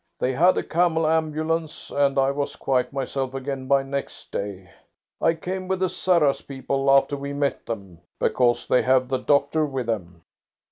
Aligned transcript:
They 0.17 0.33
had 0.33 0.57
a 0.57 0.63
camel 0.63 1.05
ambulance, 1.05 1.91
and 1.91 2.17
I 2.17 2.31
was 2.31 2.55
quite 2.55 2.91
myself 2.91 3.35
again 3.35 3.67
by 3.67 3.83
next 3.83 4.31
day. 4.31 4.71
I 5.21 5.35
came 5.35 5.67
with 5.67 5.79
the 5.79 5.89
Sarras 5.89 6.41
people 6.41 6.89
after 6.89 7.15
we 7.15 7.33
met 7.33 7.67
them, 7.67 7.99
because 8.19 8.65
they 8.67 8.81
have 8.81 9.09
the 9.09 9.19
doctor 9.19 9.63
with 9.63 9.85
them. 9.85 10.23